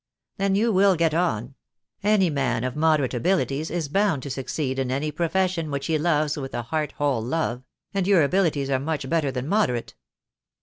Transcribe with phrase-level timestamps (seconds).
[0.37, 1.53] "Then you will get on.
[2.01, 6.37] Any man of moderate abilities is bound to succeed in any profession which he loves
[6.37, 7.61] with a heart whole love;
[7.93, 9.93] and your abilities are much better than moderate."